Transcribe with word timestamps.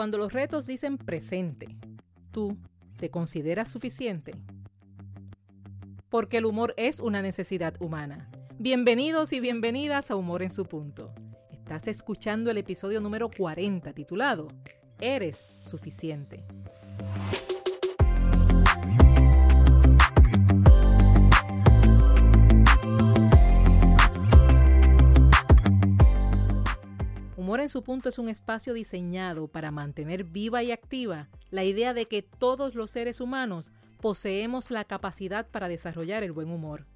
Cuando 0.00 0.16
los 0.16 0.32
retos 0.32 0.64
dicen 0.64 0.96
presente, 0.96 1.76
¿tú 2.30 2.56
te 2.96 3.10
consideras 3.10 3.70
suficiente? 3.70 4.32
Porque 6.08 6.38
el 6.38 6.46
humor 6.46 6.72
es 6.78 7.00
una 7.00 7.20
necesidad 7.20 7.74
humana. 7.82 8.30
Bienvenidos 8.58 9.34
y 9.34 9.40
bienvenidas 9.40 10.10
a 10.10 10.16
Humor 10.16 10.42
en 10.42 10.52
su 10.52 10.64
punto. 10.64 11.12
Estás 11.50 11.86
escuchando 11.86 12.50
el 12.50 12.56
episodio 12.56 13.02
número 13.02 13.30
40 13.30 13.92
titulado 13.92 14.48
Eres 15.02 15.36
suficiente. 15.36 16.46
Su 27.70 27.82
punto 27.82 28.08
es 28.08 28.18
un 28.18 28.28
espacio 28.28 28.74
diseñado 28.74 29.48
para 29.48 29.70
mantener 29.70 30.24
viva 30.24 30.62
y 30.62 30.72
activa 30.72 31.28
la 31.50 31.64
idea 31.64 31.94
de 31.94 32.06
que 32.06 32.22
todos 32.22 32.74
los 32.74 32.90
seres 32.90 33.20
humanos 33.20 33.72
poseemos 34.00 34.70
la 34.70 34.84
capacidad 34.84 35.48
para 35.48 35.68
desarrollar 35.68 36.22
el 36.22 36.32
buen 36.32 36.50
humor. 36.50 36.86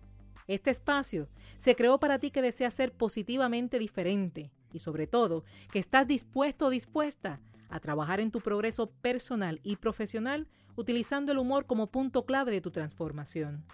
Este 0.46 0.70
espacio 0.70 1.29
se 1.59 1.74
creó 1.74 1.98
para 1.98 2.18
ti 2.18 2.30
que 2.30 2.42
deseas 2.42 2.74
ser 2.74 2.92
positivamente 2.92 3.79
diferente 3.79 4.51
y 4.73 4.80
sobre 4.80 5.06
todo 5.06 5.45
que 5.70 5.79
estás 5.79 6.06
dispuesto 6.06 6.66
o 6.66 6.70
dispuesta 6.70 7.41
a 7.70 7.80
trabajar 7.80 8.20
en 8.20 8.30
tu 8.30 8.41
progreso 8.41 8.91
personal 8.91 9.60
y 9.62 9.77
profesional 9.77 10.48
utilizando 10.77 11.32
el 11.32 11.38
humor 11.38 11.66
como 11.66 11.87
punto 11.87 12.27
clave 12.27 12.52
de 12.52 12.60
tu 12.60 12.70
transformación. 12.70 13.65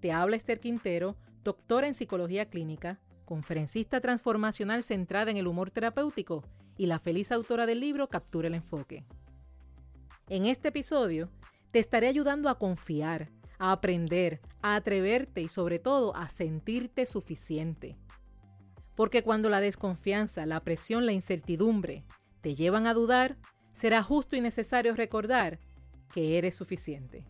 Te 0.00 0.12
habla 0.12 0.36
Esther 0.36 0.60
Quintero, 0.60 1.16
doctora 1.44 1.86
en 1.86 1.94
psicología 1.94 2.50
clínica, 2.50 3.00
conferencista 3.24 4.00
transformacional 4.00 4.82
centrada 4.82 5.30
en 5.30 5.36
el 5.36 5.46
humor 5.46 5.70
terapéutico 5.70 6.44
y 6.76 6.86
la 6.86 6.98
feliz 6.98 7.32
autora 7.32 7.66
del 7.66 7.80
libro 7.80 8.08
Captura 8.08 8.48
el 8.48 8.54
Enfoque. 8.54 9.04
En 10.28 10.46
este 10.46 10.68
episodio 10.68 11.30
te 11.70 11.78
estaré 11.78 12.08
ayudando 12.08 12.48
a 12.48 12.58
confiar, 12.58 13.30
a 13.58 13.72
aprender, 13.72 14.40
a 14.62 14.76
atreverte 14.76 15.42
y 15.42 15.48
sobre 15.48 15.78
todo 15.78 16.14
a 16.16 16.28
sentirte 16.28 17.06
suficiente. 17.06 17.96
Porque 18.94 19.22
cuando 19.22 19.50
la 19.50 19.60
desconfianza, 19.60 20.46
la 20.46 20.60
presión, 20.60 21.04
la 21.04 21.12
incertidumbre 21.12 22.04
te 22.40 22.54
llevan 22.54 22.86
a 22.86 22.94
dudar, 22.94 23.36
será 23.72 24.02
justo 24.02 24.36
y 24.36 24.40
necesario 24.40 24.94
recordar 24.94 25.58
que 26.12 26.38
eres 26.38 26.54
suficiente. 26.54 27.26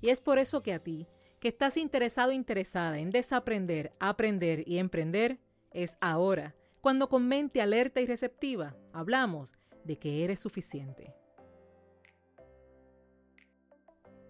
Y 0.00 0.10
es 0.10 0.20
por 0.20 0.38
eso 0.38 0.62
que 0.62 0.72
a 0.72 0.78
ti 0.78 1.06
que 1.42 1.48
estás 1.48 1.76
interesado 1.76 2.30
interesada 2.30 3.00
en 3.00 3.10
desaprender, 3.10 3.92
aprender 3.98 4.62
y 4.64 4.78
emprender, 4.78 5.40
es 5.72 5.98
ahora, 6.00 6.54
cuando 6.80 7.08
con 7.08 7.26
mente 7.26 7.60
alerta 7.60 8.00
y 8.00 8.06
receptiva 8.06 8.76
hablamos 8.92 9.56
de 9.82 9.98
que 9.98 10.22
eres 10.22 10.38
suficiente. 10.38 11.16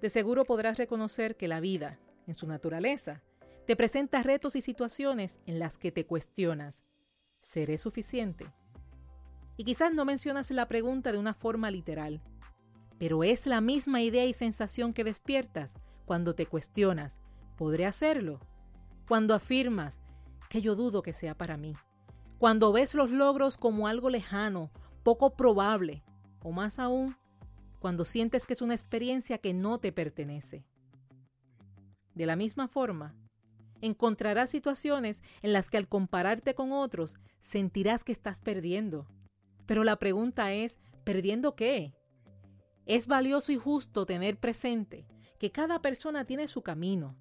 De 0.01 0.09
seguro 0.09 0.47
podrás 0.47 0.79
reconocer 0.79 1.37
que 1.37 1.49
la 1.49 1.61
vida, 1.61 1.99
en 2.27 2.33
su 2.33 2.47
naturaleza, 2.47 3.23
te 3.67 3.77
presenta 3.77 4.23
retos 4.23 4.57
y 4.57 4.63
situaciones 4.63 5.39
en 5.45 5.59
las 5.59 5.77
que 5.77 5.93
te 5.93 6.07
cuestionas, 6.07 6.83
¿seré 7.43 7.77
suficiente? 7.77 8.47
Y 9.59 9.65
quizás 9.65 9.93
no 9.93 10.07
mencionas 10.07 10.51
la 10.51 10.67
pregunta 10.67 11.13
de 11.13 11.19
una 11.19 11.35
forma 11.35 11.71
literal, 11.71 12.23
pero 12.99 13.23
es 13.23 13.47
la 13.47 13.61
misma 13.61 14.01
idea 14.01 14.25
y 14.25 14.33
sensación 14.33 14.95
que 14.95 15.05
despiertas 15.05 15.77
cuando 16.13 16.35
te 16.35 16.45
cuestionas, 16.45 17.23
¿podré 17.57 17.87
hacerlo? 17.87 18.39
Cuando 19.09 19.33
afirmas 19.33 20.03
que 20.51 20.61
yo 20.61 20.77
dudo 20.77 21.01
que 21.01 21.15
sea 21.15 21.35
para 21.35 21.57
mí. 21.57 21.75
Cuando 22.37 22.71
ves 22.71 22.95
los 22.95 23.11
logros 23.11 23.57
como 23.57 23.89
algo 23.89 24.11
lejano, 24.11 24.71
poco 25.05 25.31
probable, 25.37 26.05
o 26.43 26.53
más 26.53 26.79
aún, 26.79 27.17
cuando 27.79 28.05
sientes 28.05 28.45
que 28.47 28.53
es 28.53 28.61
una 28.61 28.75
experiencia 28.75 29.39
que 29.39 29.55
no 29.55 29.79
te 29.79 29.91
pertenece. 29.91 30.67
De 32.15 32.27
la 32.27 32.37
misma 32.37 32.69
forma, 32.69 33.15
encontrarás 33.81 34.51
situaciones 34.51 35.23
en 35.41 35.55
las 35.55 35.71
que 35.71 35.79
al 35.79 35.89
compararte 35.89 36.55
con 36.55 36.73
otros 36.73 37.17
sentirás 37.41 38.05
que 38.05 38.13
estás 38.13 38.39
perdiendo. 38.39 39.07
Pero 39.65 39.83
la 39.83 39.97
pregunta 39.97 40.53
es, 40.53 40.79
¿perdiendo 41.05 41.57
qué? 41.57 41.95
Es 42.85 43.07
valioso 43.07 43.51
y 43.51 43.57
justo 43.57 44.05
tener 44.05 44.39
presente 44.39 45.07
que 45.43 45.51
cada 45.51 45.83
persona 45.83 46.25
tiene 46.25 46.47
su 46.47 46.63
camino, 46.63 47.17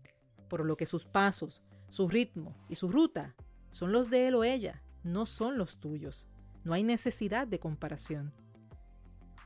por 0.47 0.63
lo 0.63 0.77
que 0.77 0.85
sus 0.85 1.05
pasos, 1.05 1.63
su 1.89 2.07
ritmo 2.07 2.55
y 2.69 2.75
su 2.75 2.87
ruta 2.87 3.35
son 3.71 3.91
los 3.91 4.11
de 4.11 4.27
él 4.27 4.35
o 4.35 4.43
ella, 4.43 4.83
no 5.01 5.25
son 5.25 5.57
los 5.57 5.79
tuyos. 5.79 6.27
No 6.63 6.73
hay 6.73 6.83
necesidad 6.83 7.47
de 7.47 7.59
comparación. 7.59 8.31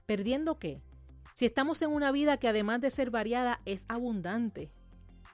¿Perdiendo 0.05 0.59
qué? 0.59 0.81
Si 1.33 1.45
estamos 1.45 1.81
en 1.83 1.89
una 1.89 2.11
vida 2.11 2.35
que 2.35 2.49
además 2.49 2.81
de 2.81 2.91
ser 2.91 3.11
variada 3.11 3.61
es 3.63 3.85
abundante. 3.87 4.73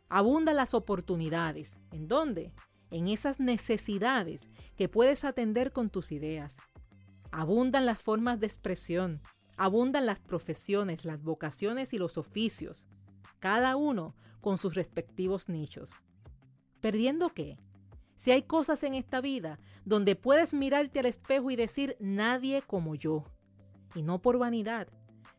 Abundan 0.07 0.55
las 0.55 0.75
oportunidades. 0.75 1.79
¿En 1.91 2.07
dónde? 2.07 2.53
En 2.91 3.07
esas 3.07 3.39
necesidades 3.39 4.49
que 4.75 4.87
puedes 4.87 5.25
atender 5.25 5.71
con 5.71 5.89
tus 5.89 6.11
ideas. 6.11 6.57
Abundan 7.31 7.87
las 7.87 8.03
formas 8.03 8.39
de 8.39 8.45
expresión. 8.45 9.19
Abundan 9.57 10.05
las 10.05 10.19
profesiones, 10.19 11.05
las 11.05 11.23
vocaciones 11.23 11.91
y 11.95 11.97
los 11.97 12.19
oficios 12.19 12.85
cada 13.41 13.75
uno 13.75 14.15
con 14.39 14.57
sus 14.57 14.75
respectivos 14.75 15.49
nichos. 15.49 15.99
¿Perdiendo 16.79 17.33
qué? 17.33 17.57
Si 18.15 18.31
hay 18.31 18.43
cosas 18.43 18.83
en 18.83 18.93
esta 18.93 19.19
vida 19.19 19.59
donde 19.83 20.15
puedes 20.15 20.53
mirarte 20.53 20.99
al 20.99 21.07
espejo 21.07 21.49
y 21.49 21.55
decir 21.55 21.97
nadie 21.99 22.61
como 22.61 22.93
yo, 22.95 23.25
y 23.95 24.03
no 24.03 24.21
por 24.21 24.37
vanidad, 24.37 24.87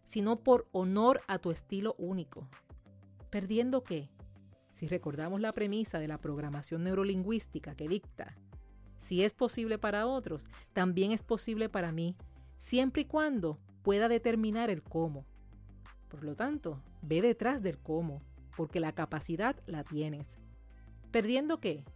sino 0.05 0.41
por 0.41 0.69
honor 0.73 1.23
a 1.29 1.39
tu 1.39 1.53
estilo 1.53 1.95
único. 1.97 2.49
¿Perdiendo 3.31 3.85
qué? 3.85 4.11
Si 4.73 4.89
recordamos 4.89 5.41
la 5.41 5.53
premisa 5.53 6.01
de 6.01 6.09
la 6.09 6.19
programación 6.19 6.83
neurolingüística 6.83 7.77
que 7.77 7.89
dicta, 7.89 8.35
si 8.99 9.23
es 9.23 9.33
posible 9.33 9.79
para 9.79 10.07
otros, 10.07 10.49
también 10.73 11.13
es 11.13 11.23
posible 11.23 11.69
para 11.69 11.93
mí, 11.93 12.17
siempre 12.57 13.03
y 13.03 13.05
cuando 13.05 13.61
pueda 13.83 14.09
determinar 14.09 14.71
el 14.71 14.83
cómo. 14.83 15.25
Por 16.13 16.25
lo 16.25 16.37
tanto, 16.37 16.83
ve 17.01 17.23
detrás 17.23 17.63
del 17.63 17.79
cómo, 17.79 18.21
porque 18.55 18.81
la 18.81 18.93
capacidad 18.93 19.57
la 19.65 19.83
tienes. 19.83 20.37
¿Perdiendo 21.11 21.59
qué? 21.59 21.87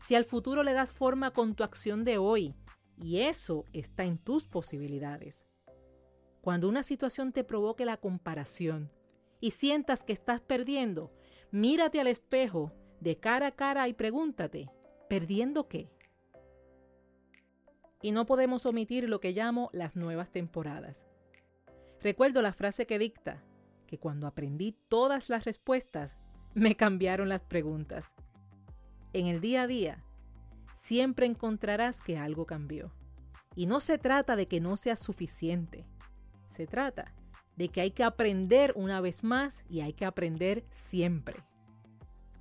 Si 0.00 0.14
al 0.14 0.24
futuro 0.24 0.62
le 0.62 0.72
das 0.72 0.92
forma 0.92 1.34
con 1.34 1.54
tu 1.54 1.62
acción 1.62 2.02
de 2.02 2.16
hoy, 2.16 2.54
y 2.96 3.20
eso 3.20 3.66
está 3.74 4.04
en 4.04 4.16
tus 4.16 4.48
posibilidades. 4.48 5.46
Cuando 6.40 6.70
una 6.70 6.82
situación 6.82 7.32
te 7.32 7.44
provoque 7.44 7.84
la 7.84 7.98
comparación 7.98 8.90
y 9.40 9.50
sientas 9.50 10.04
que 10.04 10.14
estás 10.14 10.40
perdiendo, 10.40 11.12
mírate 11.50 12.00
al 12.00 12.06
espejo 12.06 12.72
de 13.00 13.18
cara 13.20 13.48
a 13.48 13.56
cara 13.56 13.88
y 13.88 13.92
pregúntate, 13.92 14.70
¿perdiendo 15.06 15.68
qué? 15.68 15.92
Y 18.00 18.12
no 18.12 18.24
podemos 18.24 18.64
omitir 18.64 19.06
lo 19.06 19.20
que 19.20 19.32
llamo 19.32 19.68
las 19.74 19.96
nuevas 19.96 20.30
temporadas. 20.30 21.06
Recuerdo 22.00 22.40
la 22.40 22.54
frase 22.54 22.86
que 22.86 22.98
dicta, 22.98 23.44
que 23.90 23.98
cuando 23.98 24.28
aprendí 24.28 24.76
todas 24.88 25.28
las 25.28 25.44
respuestas, 25.44 26.16
me 26.54 26.76
cambiaron 26.76 27.28
las 27.28 27.42
preguntas. 27.42 28.04
En 29.12 29.26
el 29.26 29.40
día 29.40 29.62
a 29.62 29.66
día, 29.66 30.04
siempre 30.76 31.26
encontrarás 31.26 32.00
que 32.00 32.16
algo 32.16 32.46
cambió. 32.46 32.92
Y 33.56 33.66
no 33.66 33.80
se 33.80 33.98
trata 33.98 34.36
de 34.36 34.46
que 34.46 34.60
no 34.60 34.76
sea 34.76 34.94
suficiente. 34.94 35.88
Se 36.48 36.68
trata 36.68 37.12
de 37.56 37.68
que 37.68 37.80
hay 37.80 37.90
que 37.90 38.04
aprender 38.04 38.72
una 38.76 39.00
vez 39.00 39.24
más 39.24 39.64
y 39.68 39.80
hay 39.80 39.92
que 39.92 40.04
aprender 40.04 40.64
siempre. 40.70 41.42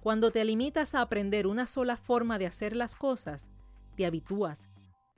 Cuando 0.02 0.30
te 0.30 0.46
limitas 0.46 0.94
a 0.94 1.02
aprender 1.02 1.48
una 1.48 1.66
sola 1.66 1.98
forma 1.98 2.38
de 2.38 2.46
hacer 2.46 2.76
las 2.76 2.94
cosas, 2.94 3.50
te 3.96 4.06
habitúas, 4.06 4.70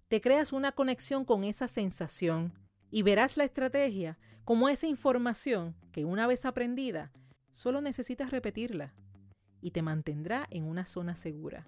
te 0.08 0.22
creas 0.22 0.53
una 0.53 0.72
conexión 0.72 1.25
con 1.25 1.44
esa 1.44 1.68
sensación 1.68 2.54
y 2.89 3.01
verás 3.01 3.36
la 3.36 3.44
estrategia 3.44 4.18
como 4.45 4.69
esa 4.69 4.88
información 4.88 5.75
que 5.91 6.05
una 6.05 6.27
vez 6.27 6.45
aprendida, 6.45 7.11
solo 7.53 7.81
necesitas 7.81 8.31
repetirla 8.31 8.93
y 9.61 9.71
te 9.71 9.81
mantendrá 9.81 10.47
en 10.49 10.63
una 10.63 10.85
zona 10.85 11.15
segura. 11.15 11.67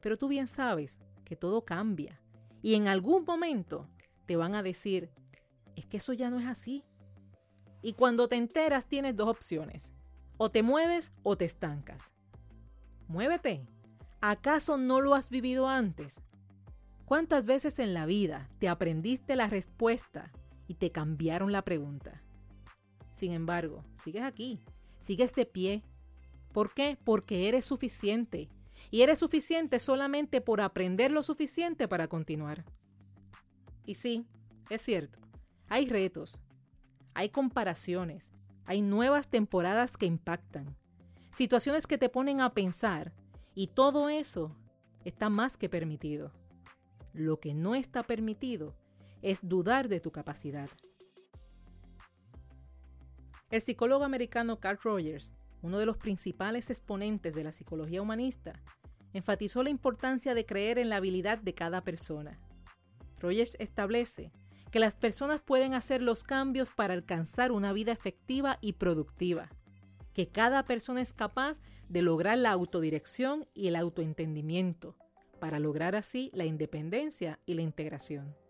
Pero 0.00 0.16
tú 0.16 0.28
bien 0.28 0.46
sabes 0.46 1.00
que 1.24 1.36
todo 1.36 1.64
cambia 1.64 2.20
y 2.62 2.74
en 2.74 2.88
algún 2.88 3.24
momento 3.24 3.88
te 4.26 4.36
van 4.36 4.54
a 4.54 4.62
decir, 4.62 5.10
es 5.76 5.86
que 5.86 5.98
eso 5.98 6.12
ya 6.12 6.30
no 6.30 6.40
es 6.40 6.46
así. 6.46 6.84
Y 7.82 7.92
cuando 7.92 8.28
te 8.28 8.36
enteras 8.36 8.86
tienes 8.86 9.14
dos 9.14 9.28
opciones, 9.28 9.92
o 10.38 10.50
te 10.50 10.62
mueves 10.62 11.12
o 11.22 11.36
te 11.36 11.44
estancas. 11.44 12.12
Muévete. 13.08 13.66
¿Acaso 14.20 14.76
no 14.78 15.00
lo 15.00 15.14
has 15.14 15.30
vivido 15.30 15.68
antes? 15.68 16.20
¿Cuántas 17.04 17.44
veces 17.44 17.78
en 17.78 17.94
la 17.94 18.06
vida 18.06 18.48
te 18.58 18.68
aprendiste 18.68 19.36
la 19.36 19.46
respuesta 19.46 20.32
y 20.66 20.74
te 20.74 20.90
cambiaron 20.90 21.52
la 21.52 21.62
pregunta. 21.62 22.22
Sin 23.12 23.32
embargo, 23.32 23.84
sigues 23.94 24.22
aquí, 24.22 24.60
sigues 24.98 25.34
de 25.34 25.46
pie. 25.46 25.84
¿Por 26.52 26.74
qué? 26.74 26.98
Porque 27.02 27.48
eres 27.48 27.64
suficiente. 27.64 28.50
Y 28.90 29.02
eres 29.02 29.20
suficiente 29.20 29.78
solamente 29.78 30.40
por 30.40 30.60
aprender 30.60 31.10
lo 31.10 31.22
suficiente 31.22 31.88
para 31.88 32.08
continuar. 32.08 32.64
Y 33.84 33.94
sí, 33.94 34.26
es 34.68 34.82
cierto, 34.82 35.18
hay 35.68 35.88
retos, 35.88 36.42
hay 37.14 37.30
comparaciones, 37.30 38.32
hay 38.64 38.82
nuevas 38.82 39.28
temporadas 39.28 39.96
que 39.96 40.06
impactan, 40.06 40.76
situaciones 41.32 41.86
que 41.86 41.98
te 41.98 42.08
ponen 42.08 42.40
a 42.40 42.52
pensar 42.52 43.12
y 43.54 43.68
todo 43.68 44.08
eso 44.08 44.56
está 45.04 45.30
más 45.30 45.56
que 45.56 45.68
permitido. 45.68 46.32
Lo 47.12 47.40
que 47.40 47.54
no 47.54 47.74
está 47.74 48.02
permitido 48.02 48.74
es 49.26 49.40
dudar 49.42 49.88
de 49.88 49.98
tu 49.98 50.12
capacidad. 50.12 50.70
El 53.50 53.60
psicólogo 53.60 54.04
americano 54.04 54.60
Carl 54.60 54.78
Rogers, 54.80 55.34
uno 55.62 55.80
de 55.80 55.86
los 55.86 55.96
principales 55.96 56.70
exponentes 56.70 57.34
de 57.34 57.42
la 57.42 57.50
psicología 57.50 58.00
humanista, 58.00 58.62
enfatizó 59.14 59.64
la 59.64 59.70
importancia 59.70 60.32
de 60.32 60.46
creer 60.46 60.78
en 60.78 60.90
la 60.90 60.96
habilidad 60.98 61.38
de 61.38 61.54
cada 61.54 61.82
persona. 61.82 62.38
Rogers 63.18 63.56
establece 63.58 64.30
que 64.70 64.78
las 64.78 64.94
personas 64.94 65.40
pueden 65.40 65.74
hacer 65.74 66.02
los 66.02 66.22
cambios 66.22 66.70
para 66.70 66.94
alcanzar 66.94 67.50
una 67.50 67.72
vida 67.72 67.90
efectiva 67.90 68.58
y 68.60 68.74
productiva, 68.74 69.48
que 70.12 70.28
cada 70.28 70.64
persona 70.66 71.00
es 71.00 71.12
capaz 71.12 71.60
de 71.88 72.02
lograr 72.02 72.38
la 72.38 72.52
autodirección 72.52 73.48
y 73.54 73.66
el 73.66 73.74
autoentendimiento, 73.74 74.94
para 75.40 75.58
lograr 75.58 75.96
así 75.96 76.30
la 76.32 76.44
independencia 76.44 77.40
y 77.44 77.54
la 77.54 77.62
integración. 77.62 78.45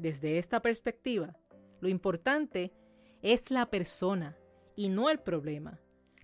Desde 0.00 0.38
esta 0.38 0.62
perspectiva, 0.62 1.36
lo 1.80 1.90
importante 1.90 2.72
es 3.20 3.50
la 3.50 3.68
persona 3.68 4.34
y 4.74 4.88
no 4.88 5.10
el 5.10 5.20
problema, 5.20 5.78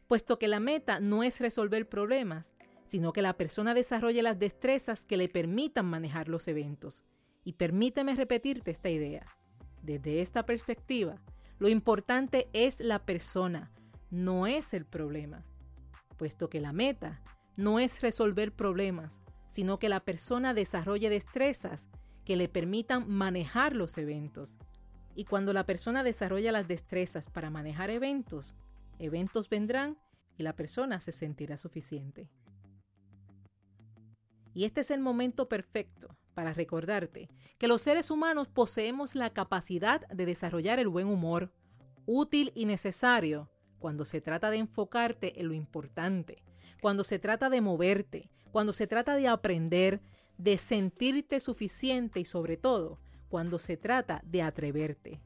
puesto 0.08 0.38
que 0.38 0.48
la 0.48 0.60
meta 0.60 0.98
no 0.98 1.22
es 1.22 1.40
resolver 1.40 1.86
problemas, 1.86 2.54
sino 2.86 3.12
que 3.12 3.20
la 3.20 3.36
persona 3.36 3.74
desarrolle 3.74 4.22
las 4.22 4.38
destrezas 4.38 5.04
que 5.04 5.18
le 5.18 5.28
permitan 5.28 5.84
manejar 5.84 6.30
los 6.30 6.48
eventos. 6.48 7.04
Y 7.44 7.52
permíteme 7.52 8.16
repetirte 8.16 8.70
esta 8.70 8.88
idea. 8.88 9.26
Desde 9.82 10.22
esta 10.22 10.46
perspectiva, 10.46 11.20
lo 11.58 11.68
importante 11.68 12.48
es 12.54 12.80
la 12.80 13.04
persona, 13.04 13.72
no 14.08 14.46
es 14.46 14.72
el 14.72 14.86
problema, 14.86 15.44
puesto 16.16 16.48
que 16.48 16.62
la 16.62 16.72
meta 16.72 17.20
no 17.56 17.78
es 17.78 18.00
resolver 18.00 18.52
problemas, 18.52 19.20
sino 19.48 19.78
que 19.78 19.90
la 19.90 20.00
persona 20.00 20.54
desarrolle 20.54 21.10
destrezas 21.10 21.88
que 22.26 22.36
le 22.36 22.48
permitan 22.48 23.08
manejar 23.08 23.74
los 23.74 23.96
eventos. 23.96 24.58
Y 25.14 25.24
cuando 25.24 25.54
la 25.54 25.64
persona 25.64 26.02
desarrolla 26.02 26.52
las 26.52 26.68
destrezas 26.68 27.30
para 27.30 27.48
manejar 27.48 27.88
eventos, 27.88 28.54
eventos 28.98 29.48
vendrán 29.48 29.96
y 30.36 30.42
la 30.42 30.54
persona 30.54 31.00
se 31.00 31.12
sentirá 31.12 31.56
suficiente. 31.56 32.28
Y 34.52 34.64
este 34.64 34.80
es 34.80 34.90
el 34.90 35.00
momento 35.00 35.48
perfecto 35.48 36.16
para 36.34 36.52
recordarte 36.52 37.28
que 37.58 37.68
los 37.68 37.80
seres 37.80 38.10
humanos 38.10 38.48
poseemos 38.48 39.14
la 39.14 39.30
capacidad 39.30 40.06
de 40.08 40.26
desarrollar 40.26 40.78
el 40.78 40.88
buen 40.88 41.06
humor, 41.06 41.52
útil 42.06 42.52
y 42.54 42.66
necesario 42.66 43.50
cuando 43.78 44.04
se 44.04 44.20
trata 44.20 44.50
de 44.50 44.58
enfocarte 44.58 45.40
en 45.40 45.48
lo 45.48 45.54
importante, 45.54 46.42
cuando 46.80 47.04
se 47.04 47.18
trata 47.18 47.48
de 47.50 47.60
moverte, 47.60 48.30
cuando 48.50 48.72
se 48.72 48.86
trata 48.86 49.14
de 49.14 49.28
aprender, 49.28 50.00
de 50.38 50.58
sentirte 50.58 51.40
suficiente 51.40 52.20
y 52.20 52.24
sobre 52.24 52.56
todo 52.56 52.98
cuando 53.28 53.58
se 53.58 53.76
trata 53.76 54.22
de 54.24 54.42
atreverte. 54.42 55.20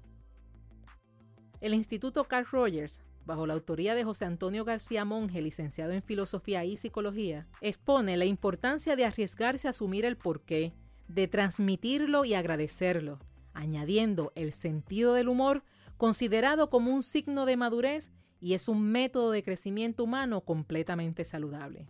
El 1.61 1.75
Instituto 1.75 2.25
Carl 2.25 2.47
Rogers, 2.51 3.03
bajo 3.27 3.47
la 3.47 3.55
autoría 3.55 3.95
de 3.95 4.05
José 4.05 4.25
Antonio 4.25 4.65
García 4.65 5.05
Monge, 5.05 5.43
licenciado 5.43 5.93
en 5.93 6.03
Filosofía 6.03 6.65
y 6.65 6.77
Psicología, 6.77 7.47
expone 7.61 8.17
la 8.17 8.25
importancia 8.25 8.97
de 8.97 9.05
arriesgarse 9.05 9.67
a 9.67 9.71
asumir 9.71 10.05
el 10.05 10.17
porqué, 10.17 10.73
de 11.09 11.29
transmitirlo 11.29 12.25
y 12.25 12.35
agradecerlo, 12.35 13.19
añadiendo 13.53 14.33
el 14.35 14.53
sentido 14.53 15.15
del 15.15 15.29
humor 15.29 15.63
considerado 16.01 16.71
como 16.71 16.95
un 16.95 17.03
signo 17.03 17.45
de 17.45 17.59
madurez 17.59 18.11
y 18.41 18.55
es 18.55 18.69
un 18.69 18.83
método 18.91 19.33
de 19.33 19.43
crecimiento 19.43 20.05
humano 20.05 20.41
completamente 20.41 21.25
saludable. 21.25 21.89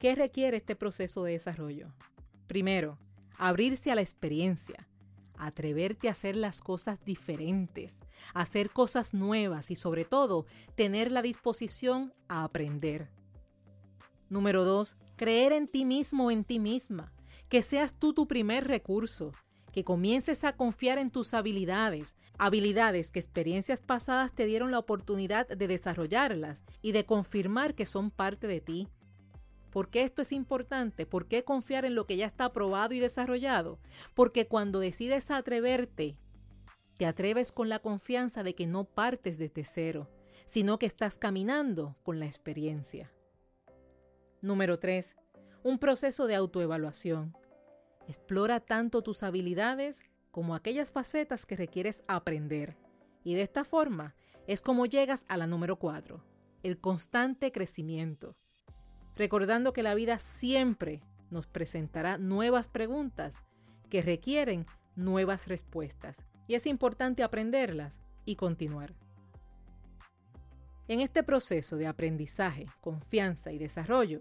¿Qué 0.00 0.16
requiere 0.16 0.56
este 0.56 0.74
proceso 0.74 1.22
de 1.22 1.32
desarrollo? 1.32 1.94
Primero, 2.46 2.98
abrirse 3.36 3.90
a 3.90 3.94
la 3.94 4.00
experiencia, 4.00 4.88
atreverte 5.36 6.08
a 6.08 6.12
hacer 6.12 6.36
las 6.36 6.60
cosas 6.60 7.04
diferentes, 7.04 7.98
hacer 8.34 8.70
cosas 8.70 9.14
nuevas 9.14 9.70
y 9.70 9.76
sobre 9.76 10.04
todo 10.04 10.46
tener 10.74 11.10
la 11.12 11.22
disposición 11.22 12.12
a 12.28 12.44
aprender. 12.44 13.10
Número 14.28 14.64
dos, 14.64 14.96
creer 15.16 15.52
en 15.52 15.68
ti 15.68 15.84
mismo 15.84 16.26
o 16.26 16.30
en 16.30 16.44
ti 16.44 16.58
misma, 16.58 17.12
que 17.48 17.62
seas 17.62 17.94
tú 17.94 18.14
tu 18.14 18.26
primer 18.26 18.66
recurso, 18.66 19.32
que 19.72 19.84
comiences 19.84 20.44
a 20.44 20.56
confiar 20.56 20.98
en 20.98 21.10
tus 21.10 21.34
habilidades, 21.34 22.16
habilidades 22.38 23.10
que 23.10 23.18
experiencias 23.18 23.80
pasadas 23.80 24.32
te 24.32 24.46
dieron 24.46 24.70
la 24.70 24.78
oportunidad 24.78 25.48
de 25.48 25.66
desarrollarlas 25.66 26.62
y 26.80 26.92
de 26.92 27.04
confirmar 27.04 27.74
que 27.74 27.84
son 27.84 28.10
parte 28.10 28.46
de 28.46 28.60
ti. 28.60 28.88
¿Por 29.74 29.88
qué 29.88 30.02
esto 30.02 30.22
es 30.22 30.30
importante? 30.30 31.04
¿Por 31.04 31.26
qué 31.26 31.42
confiar 31.42 31.84
en 31.84 31.96
lo 31.96 32.06
que 32.06 32.16
ya 32.16 32.26
está 32.26 32.52
probado 32.52 32.94
y 32.94 33.00
desarrollado? 33.00 33.80
Porque 34.14 34.46
cuando 34.46 34.78
decides 34.78 35.32
atreverte, 35.32 36.16
te 36.96 37.06
atreves 37.06 37.50
con 37.50 37.68
la 37.68 37.80
confianza 37.80 38.44
de 38.44 38.54
que 38.54 38.68
no 38.68 38.84
partes 38.84 39.36
desde 39.36 39.64
cero, 39.64 40.08
sino 40.46 40.78
que 40.78 40.86
estás 40.86 41.18
caminando 41.18 41.96
con 42.04 42.20
la 42.20 42.26
experiencia. 42.26 43.12
Número 44.42 44.76
3. 44.76 45.16
Un 45.64 45.80
proceso 45.80 46.28
de 46.28 46.36
autoevaluación. 46.36 47.36
Explora 48.06 48.60
tanto 48.60 49.02
tus 49.02 49.24
habilidades 49.24 50.04
como 50.30 50.54
aquellas 50.54 50.92
facetas 50.92 51.46
que 51.46 51.56
requieres 51.56 52.04
aprender. 52.06 52.76
Y 53.24 53.34
de 53.34 53.42
esta 53.42 53.64
forma 53.64 54.14
es 54.46 54.62
como 54.62 54.86
llegas 54.86 55.24
a 55.26 55.36
la 55.36 55.48
número 55.48 55.80
4, 55.80 56.22
el 56.62 56.78
constante 56.78 57.50
crecimiento 57.50 58.36
recordando 59.16 59.72
que 59.72 59.82
la 59.82 59.94
vida 59.94 60.18
siempre 60.18 61.02
nos 61.30 61.46
presentará 61.46 62.18
nuevas 62.18 62.68
preguntas 62.68 63.42
que 63.90 64.02
requieren 64.02 64.66
nuevas 64.96 65.48
respuestas 65.48 66.24
y 66.46 66.54
es 66.54 66.66
importante 66.66 67.22
aprenderlas 67.22 68.00
y 68.24 68.36
continuar. 68.36 68.94
En 70.86 71.00
este 71.00 71.22
proceso 71.22 71.76
de 71.76 71.86
aprendizaje, 71.86 72.66
confianza 72.80 73.52
y 73.52 73.58
desarrollo, 73.58 74.20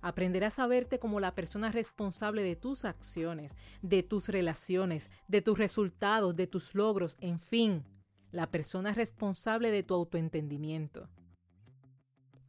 aprenderás 0.00 0.58
a 0.58 0.66
verte 0.66 0.98
como 0.98 1.20
la 1.20 1.34
persona 1.34 1.70
responsable 1.70 2.42
de 2.42 2.56
tus 2.56 2.84
acciones, 2.84 3.54
de 3.82 4.02
tus 4.02 4.28
relaciones, 4.28 5.10
de 5.28 5.42
tus 5.42 5.58
resultados, 5.58 6.34
de 6.36 6.46
tus 6.46 6.74
logros, 6.74 7.18
en 7.20 7.38
fin, 7.38 7.84
la 8.32 8.50
persona 8.50 8.94
responsable 8.94 9.70
de 9.70 9.82
tu 9.82 9.94
autoentendimiento. 9.94 11.08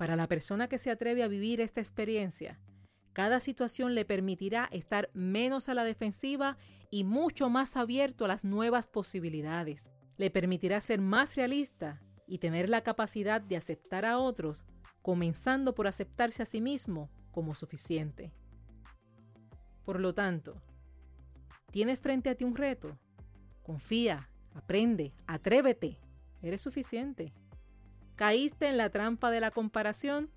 Para 0.02 0.16
la 0.16 0.28
persona 0.28 0.68
que 0.68 0.80
se 0.80 0.90
atreve 0.90 1.22
a 1.22 1.28
vivir 1.28 1.62
esta 1.62 1.80
experiencia, 1.80 2.60
cada 3.14 3.40
situación 3.40 3.94
le 3.94 4.04
permitirá 4.04 4.68
estar 4.72 5.12
menos 5.14 5.70
a 5.70 5.76
la 5.76 5.84
defensiva 5.84 6.58
y 6.90 7.04
mucho 7.04 7.52
más 7.52 7.78
abierto 7.78 8.26
a 8.26 8.28
las 8.28 8.44
nuevas 8.44 8.88
posibilidades. 8.88 9.92
Le 10.18 10.32
permitirá 10.32 10.82
ser 10.82 11.02
más 11.02 11.36
realista 11.36 12.02
y 12.26 12.40
tener 12.40 12.68
la 12.68 12.82
capacidad 12.82 13.42
de 13.42 13.58
aceptar 13.58 14.04
a 14.06 14.18
otros, 14.18 14.66
comenzando 15.04 15.76
por 15.76 15.86
aceptarse 15.86 16.42
a 16.42 16.48
sí 16.48 16.62
mismo 16.62 17.12
como 17.30 17.54
suficiente. 17.54 18.34
Por 19.86 20.00
lo 20.00 20.16
tanto, 20.16 20.64
¿tienes 21.70 22.00
frente 22.00 22.32
a 22.32 22.36
ti 22.36 22.44
un 22.44 22.56
reto? 22.56 22.98
Confía, 23.62 24.32
aprende, 24.56 25.14
atrévete. 25.28 26.00
Eres 26.42 26.62
suficiente. 26.62 27.36
¿Caíste 28.16 28.68
en 28.68 28.78
la 28.78 28.90
trampa 28.90 29.32
de 29.32 29.40
la 29.40 29.52
comparación? 29.52 30.30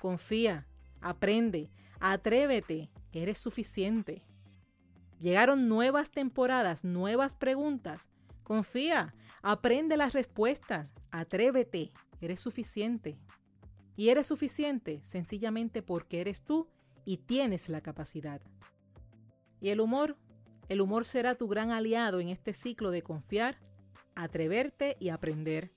Confía, 0.00 0.66
aprende, 1.00 1.70
atrévete, 2.00 2.90
eres 3.12 3.38
suficiente. 3.38 4.24
Llegaron 5.20 5.68
nuevas 5.68 6.10
temporadas, 6.10 6.84
nuevas 6.84 7.34
preguntas. 7.34 8.08
Confía, 8.42 9.14
aprende 9.40 9.96
las 9.96 10.12
respuestas, 10.12 10.92
atrévete, 11.10 11.92
eres 12.20 12.40
suficiente. 12.40 13.18
Y 13.94 14.08
eres 14.08 14.26
suficiente 14.26 15.00
sencillamente 15.04 15.82
porque 15.82 16.20
eres 16.20 16.42
tú 16.42 16.68
y 17.04 17.18
tienes 17.18 17.68
la 17.68 17.80
capacidad. 17.80 18.40
Y 19.60 19.68
el 19.68 19.80
humor, 19.80 20.16
el 20.68 20.80
humor 20.80 21.04
será 21.04 21.36
tu 21.36 21.46
gran 21.46 21.70
aliado 21.70 22.18
en 22.18 22.28
este 22.28 22.52
ciclo 22.52 22.90
de 22.90 23.02
confiar, 23.02 23.60
atreverte 24.14 24.96
y 24.98 25.10
aprender. 25.10 25.72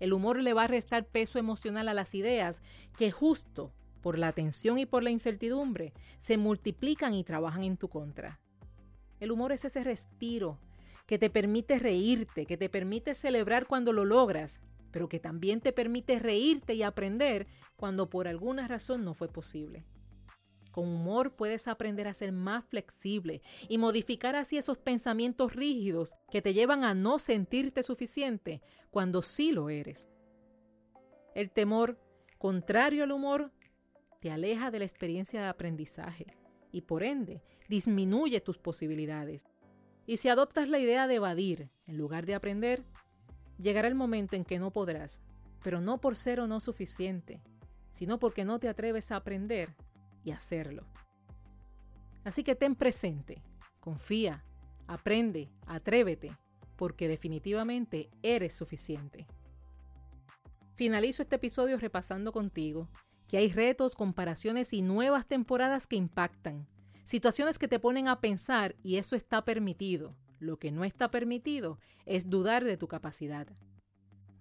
El 0.00 0.12
humor 0.12 0.40
le 0.40 0.54
va 0.54 0.64
a 0.64 0.68
restar 0.68 1.06
peso 1.06 1.38
emocional 1.38 1.88
a 1.88 1.94
las 1.94 2.14
ideas 2.14 2.62
que 2.96 3.10
justo 3.10 3.72
por 4.00 4.18
la 4.18 4.32
tensión 4.32 4.78
y 4.78 4.86
por 4.86 5.02
la 5.02 5.10
incertidumbre 5.10 5.92
se 6.18 6.36
multiplican 6.36 7.14
y 7.14 7.24
trabajan 7.24 7.64
en 7.64 7.76
tu 7.76 7.88
contra. 7.88 8.40
El 9.20 9.32
humor 9.32 9.52
es 9.52 9.64
ese 9.64 9.82
respiro 9.82 10.58
que 11.06 11.18
te 11.18 11.30
permite 11.30 11.78
reírte, 11.78 12.46
que 12.46 12.56
te 12.56 12.68
permite 12.68 13.14
celebrar 13.14 13.66
cuando 13.66 13.92
lo 13.92 14.04
logras, 14.04 14.60
pero 14.90 15.08
que 15.08 15.18
también 15.18 15.60
te 15.60 15.72
permite 15.72 16.18
reírte 16.18 16.74
y 16.74 16.82
aprender 16.82 17.46
cuando 17.76 18.08
por 18.08 18.28
alguna 18.28 18.68
razón 18.68 19.04
no 19.04 19.14
fue 19.14 19.28
posible. 19.28 19.84
Con 20.70 20.88
humor 20.88 21.34
puedes 21.34 21.68
aprender 21.68 22.06
a 22.06 22.14
ser 22.14 22.32
más 22.32 22.64
flexible 22.64 23.42
y 23.68 23.78
modificar 23.78 24.36
así 24.36 24.58
esos 24.58 24.78
pensamientos 24.78 25.54
rígidos 25.54 26.16
que 26.30 26.42
te 26.42 26.54
llevan 26.54 26.84
a 26.84 26.94
no 26.94 27.18
sentirte 27.18 27.82
suficiente 27.82 28.62
cuando 28.90 29.22
sí 29.22 29.52
lo 29.52 29.70
eres. 29.70 30.08
El 31.34 31.50
temor, 31.50 31.98
contrario 32.38 33.04
al 33.04 33.12
humor, 33.12 33.52
te 34.20 34.30
aleja 34.30 34.70
de 34.70 34.80
la 34.80 34.84
experiencia 34.84 35.40
de 35.40 35.46
aprendizaje 35.46 36.36
y 36.72 36.82
por 36.82 37.02
ende 37.02 37.42
disminuye 37.68 38.40
tus 38.40 38.58
posibilidades. 38.58 39.46
Y 40.06 40.16
si 40.16 40.28
adoptas 40.28 40.68
la 40.68 40.78
idea 40.78 41.06
de 41.06 41.16
evadir 41.16 41.70
en 41.86 41.96
lugar 41.96 42.26
de 42.26 42.34
aprender, 42.34 42.84
llegará 43.58 43.88
el 43.88 43.94
momento 43.94 44.36
en 44.36 44.44
que 44.44 44.58
no 44.58 44.72
podrás, 44.72 45.20
pero 45.62 45.80
no 45.80 46.00
por 46.00 46.16
ser 46.16 46.40
o 46.40 46.46
no 46.46 46.60
suficiente, 46.60 47.42
sino 47.92 48.18
porque 48.18 48.44
no 48.44 48.58
te 48.58 48.68
atreves 48.68 49.12
a 49.12 49.16
aprender 49.16 49.76
y 50.24 50.32
hacerlo. 50.32 50.86
Así 52.24 52.44
que 52.44 52.54
ten 52.54 52.74
presente, 52.74 53.42
confía, 53.80 54.44
aprende, 54.86 55.50
atrévete, 55.66 56.36
porque 56.76 57.08
definitivamente 57.08 58.10
eres 58.22 58.54
suficiente. 58.54 59.26
Finalizo 60.74 61.22
este 61.22 61.36
episodio 61.36 61.76
repasando 61.76 62.32
contigo 62.32 62.88
que 63.26 63.36
hay 63.36 63.50
retos, 63.50 63.94
comparaciones 63.94 64.72
y 64.72 64.82
nuevas 64.82 65.26
temporadas 65.26 65.86
que 65.86 65.96
impactan, 65.96 66.66
situaciones 67.04 67.58
que 67.58 67.68
te 67.68 67.78
ponen 67.78 68.08
a 68.08 68.20
pensar 68.20 68.76
y 68.82 68.96
eso 68.96 69.16
está 69.16 69.44
permitido. 69.44 70.14
Lo 70.38 70.58
que 70.58 70.70
no 70.70 70.84
está 70.84 71.10
permitido 71.10 71.78
es 72.06 72.30
dudar 72.30 72.64
de 72.64 72.76
tu 72.76 72.86
capacidad. 72.86 73.48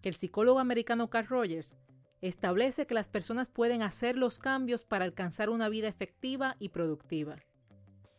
Que 0.02 0.10
el 0.10 0.16
psicólogo 0.16 0.60
americano 0.60 1.10
Carl 1.10 1.28
Rogers 1.28 1.76
establece 2.22 2.88
que 2.88 2.94
las 2.94 3.10
personas 3.10 3.50
pueden 3.50 3.82
hacer 3.82 4.18
los 4.18 4.40
cambios 4.40 4.86
para 4.86 5.06
alcanzar 5.06 5.50
una 5.50 5.70
vida 5.70 5.88
efectiva 5.88 6.56
y 6.60 6.70
productiva. 6.70 7.38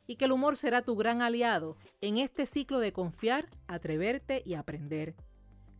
Y 0.06 0.16
que 0.16 0.24
el 0.24 0.32
humor 0.32 0.56
será 0.56 0.82
tu 0.82 0.96
gran 0.96 1.20
aliado 1.20 1.76
en 2.00 2.18
este 2.18 2.46
ciclo 2.46 2.78
de 2.80 2.92
confiar, 2.92 3.48
atreverte 3.66 4.42
y 4.44 4.54
aprender. 4.54 5.14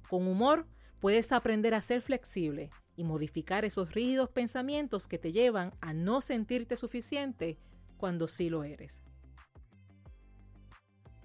Con 0.09 0.27
humor 0.27 0.67
puedes 1.01 1.33
aprender 1.33 1.75
a 1.75 1.81
ser 1.81 2.03
flexible 2.03 2.71
y 2.97 3.05
modificar 3.05 3.65
esos 3.65 3.95
rígidos 3.95 4.29
pensamientos 4.31 5.07
que 5.07 5.19
te 5.19 5.33
llevan 5.33 5.73
a 5.81 5.93
no 5.93 6.21
sentirte 6.21 6.77
suficiente 6.77 7.59
cuando 7.97 8.29
sí 8.29 8.51
lo 8.51 8.65
eres. 8.65 9.01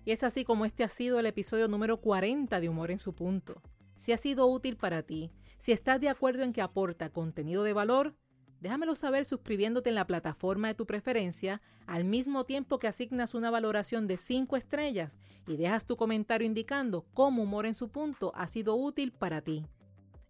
Y 0.05 0.11
es 0.11 0.23
así 0.23 0.43
como 0.43 0.65
este 0.65 0.83
ha 0.83 0.89
sido 0.89 1.19
el 1.19 1.25
episodio 1.25 1.67
número 1.67 1.99
40 2.01 2.59
de 2.59 2.69
Humor 2.69 2.91
en 2.91 2.99
su 2.99 3.13
punto. 3.13 3.61
Si 3.95 4.11
ha 4.11 4.17
sido 4.17 4.47
útil 4.47 4.75
para 4.75 5.01
ti, 5.03 5.31
si 5.63 5.71
estás 5.71 6.01
de 6.01 6.09
acuerdo 6.09 6.43
en 6.43 6.51
que 6.51 6.61
aporta 6.61 7.09
contenido 7.09 7.63
de 7.63 7.71
valor, 7.71 8.17
déjamelo 8.59 8.95
saber 8.95 9.23
suscribiéndote 9.23 9.87
en 9.87 9.95
la 9.95 10.05
plataforma 10.05 10.67
de 10.67 10.73
tu 10.73 10.85
preferencia 10.85 11.61
al 11.87 12.03
mismo 12.03 12.43
tiempo 12.43 12.79
que 12.79 12.89
asignas 12.89 13.33
una 13.33 13.49
valoración 13.49 14.05
de 14.05 14.17
5 14.17 14.57
estrellas 14.57 15.17
y 15.47 15.55
dejas 15.55 15.85
tu 15.85 15.95
comentario 15.95 16.45
indicando 16.45 17.05
cómo 17.13 17.43
Humor 17.43 17.65
en 17.65 17.75
su 17.75 17.87
punto 17.87 18.33
ha 18.35 18.45
sido 18.47 18.75
útil 18.75 19.13
para 19.13 19.39
ti. 19.39 19.65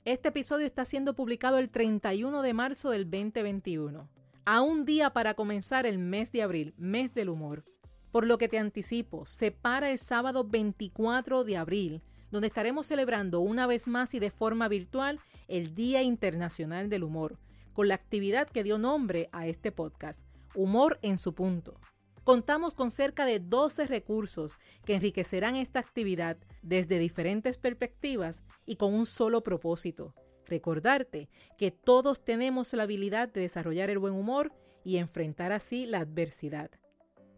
Este 0.05 0.27
episodio 0.27 0.67
está 0.67 0.85
siendo 0.85 1.15
publicado 1.15 1.57
el 1.57 1.71
31 1.71 2.43
de 2.43 2.53
marzo 2.53 2.91
del 2.91 3.09
2021, 3.09 4.07
a 4.45 4.61
un 4.61 4.85
día 4.85 5.13
para 5.13 5.33
comenzar 5.33 5.87
el 5.87 5.97
mes 5.97 6.31
de 6.31 6.43
abril, 6.43 6.75
mes 6.77 7.15
del 7.15 7.29
humor. 7.29 7.63
Por 8.11 8.27
lo 8.27 8.37
que 8.37 8.49
te 8.49 8.59
anticipo, 8.59 9.25
se 9.25 9.49
para 9.49 9.89
el 9.89 9.97
sábado 9.97 10.43
24 10.43 11.43
de 11.43 11.57
abril 11.57 12.03
donde 12.33 12.47
estaremos 12.47 12.87
celebrando 12.87 13.41
una 13.41 13.67
vez 13.67 13.87
más 13.87 14.15
y 14.15 14.19
de 14.19 14.31
forma 14.31 14.67
virtual 14.67 15.19
el 15.47 15.75
Día 15.75 16.01
Internacional 16.01 16.89
del 16.89 17.03
Humor, 17.03 17.37
con 17.73 17.87
la 17.87 17.93
actividad 17.93 18.49
que 18.49 18.63
dio 18.63 18.79
nombre 18.79 19.29
a 19.31 19.45
este 19.45 19.71
podcast, 19.71 20.25
Humor 20.55 20.97
en 21.03 21.19
su 21.19 21.35
punto. 21.35 21.79
Contamos 22.23 22.73
con 22.73 22.89
cerca 22.89 23.25
de 23.25 23.39
12 23.39 23.85
recursos 23.85 24.57
que 24.83 24.95
enriquecerán 24.95 25.55
esta 25.55 25.79
actividad 25.79 26.37
desde 26.63 26.97
diferentes 26.97 27.59
perspectivas 27.59 28.41
y 28.65 28.77
con 28.77 28.95
un 28.95 29.05
solo 29.05 29.43
propósito, 29.43 30.15
recordarte 30.47 31.29
que 31.55 31.69
todos 31.69 32.25
tenemos 32.25 32.73
la 32.73 32.83
habilidad 32.83 33.31
de 33.31 33.41
desarrollar 33.41 33.91
el 33.91 33.99
buen 33.99 34.15
humor 34.15 34.51
y 34.83 34.97
enfrentar 34.97 35.51
así 35.51 35.85
la 35.85 35.99
adversidad. 35.99 36.71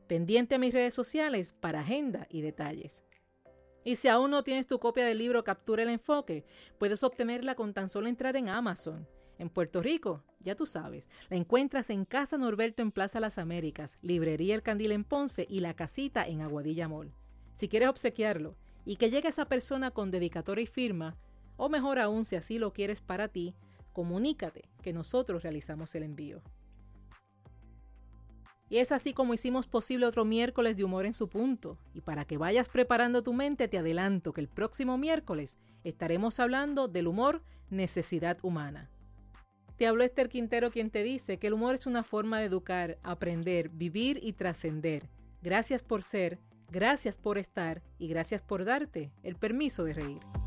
Pendiente 0.07 0.55
a 0.55 0.59
mis 0.59 0.73
redes 0.73 0.93
sociales 0.93 1.51
para 1.51 1.81
agenda 1.81 2.27
y 2.29 2.39
detalles. 2.39 3.04
Y 3.85 3.97
si 3.97 4.07
aún 4.07 4.31
no 4.31 4.43
tienes 4.43 4.65
tu 4.65 4.79
copia 4.79 5.05
del 5.05 5.19
libro 5.19 5.43
Captura 5.43 5.83
el 5.83 5.89
Enfoque, 5.89 6.43
puedes 6.79 7.03
obtenerla 7.03 7.53
con 7.53 7.71
tan 7.71 7.87
solo 7.87 8.07
entrar 8.07 8.35
en 8.35 8.49
Amazon. 8.49 9.07
En 9.37 9.47
Puerto 9.47 9.79
Rico, 9.79 10.23
ya 10.39 10.55
tú 10.55 10.65
sabes, 10.65 11.07
la 11.29 11.37
encuentras 11.37 11.91
en 11.91 12.03
Casa 12.03 12.35
Norberto 12.35 12.81
en 12.81 12.91
Plaza 12.91 13.19
Las 13.19 13.37
Américas, 13.37 13.95
Librería 14.01 14.55
El 14.55 14.63
Candil 14.63 14.91
en 14.91 15.03
Ponce 15.03 15.45
y 15.47 15.59
La 15.59 15.75
Casita 15.75 16.25
en 16.25 16.41
Aguadilla 16.41 16.87
Mall. 16.87 17.13
Si 17.53 17.67
quieres 17.67 17.89
obsequiarlo 17.89 18.55
y 18.85 18.95
que 18.95 19.11
llegue 19.11 19.27
esa 19.27 19.45
persona 19.45 19.91
con 19.91 20.09
dedicatoria 20.09 20.63
y 20.63 20.67
firma, 20.67 21.15
o 21.55 21.69
mejor 21.69 21.99
aún 21.99 22.25
si 22.25 22.35
así 22.37 22.57
lo 22.57 22.73
quieres 22.73 23.01
para 23.01 23.27
ti, 23.27 23.53
comunícate 23.93 24.67
que 24.81 24.93
nosotros 24.93 25.43
realizamos 25.43 25.93
el 25.93 26.01
envío. 26.01 26.41
Y 28.69 28.77
es 28.77 28.91
así 28.91 29.13
como 29.13 29.33
hicimos 29.33 29.67
posible 29.67 30.05
otro 30.05 30.25
miércoles 30.25 30.75
de 30.75 30.83
humor 30.83 31.05
en 31.05 31.13
su 31.13 31.29
punto. 31.29 31.77
Y 31.93 32.01
para 32.01 32.25
que 32.25 32.37
vayas 32.37 32.69
preparando 32.69 33.21
tu 33.21 33.33
mente, 33.33 33.67
te 33.67 33.77
adelanto 33.77 34.33
que 34.33 34.41
el 34.41 34.47
próximo 34.47 34.97
miércoles 34.97 35.57
estaremos 35.83 36.39
hablando 36.39 36.87
del 36.87 37.07
humor 37.07 37.43
necesidad 37.69 38.37
humana. 38.41 38.89
Te 39.77 39.87
habló 39.87 40.03
Esther 40.03 40.29
Quintero 40.29 40.71
quien 40.71 40.89
te 40.89 41.03
dice 41.03 41.37
que 41.37 41.47
el 41.47 41.53
humor 41.53 41.75
es 41.75 41.85
una 41.85 42.03
forma 42.03 42.39
de 42.39 42.45
educar, 42.45 42.97
aprender, 43.03 43.69
vivir 43.69 44.19
y 44.23 44.33
trascender. 44.33 45.09
Gracias 45.41 45.83
por 45.83 46.01
ser, 46.01 46.39
gracias 46.71 47.17
por 47.17 47.37
estar 47.37 47.83
y 47.99 48.07
gracias 48.07 48.41
por 48.41 48.63
darte 48.65 49.11
el 49.21 49.35
permiso 49.35 49.83
de 49.83 49.93
reír. 49.93 50.44